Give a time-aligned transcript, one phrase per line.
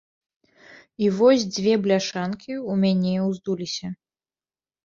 [1.07, 3.87] І вось дзве бляшанкі ў мяне ўздуліся!